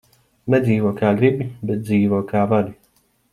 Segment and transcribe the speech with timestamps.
[0.53, 2.75] Nedzīvo, kā gribi, bet dzīvo, kā vari.